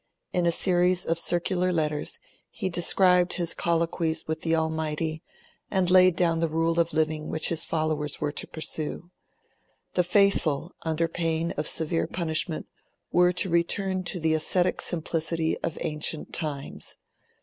In 0.33 0.47
a 0.47 0.51
series 0.51 1.05
of 1.05 1.19
circular 1.19 1.71
letters, 1.71 2.17
he 2.49 2.69
described 2.69 3.33
his 3.33 3.53
colloquies 3.53 4.25
with 4.27 4.41
the 4.41 4.55
Almighty 4.55 5.21
and 5.69 5.91
laid 5.91 6.15
down 6.15 6.39
the 6.39 6.49
rule 6.49 6.79
of 6.79 6.91
living 6.91 7.27
which 7.29 7.49
his 7.49 7.63
followers 7.65 8.19
were 8.19 8.31
to 8.31 8.47
pursue. 8.47 9.11
The 9.93 10.03
faithful, 10.03 10.73
under 10.81 11.07
pain 11.07 11.51
of 11.51 11.67
severe 11.67 12.07
punishment, 12.07 12.65
were 13.11 13.31
to 13.33 13.49
return 13.51 14.03
to 14.05 14.19
the 14.19 14.33
ascetic 14.33 14.81
simplicity 14.81 15.55
of 15.59 15.77
ancient 15.81 16.33
times. 16.33 16.95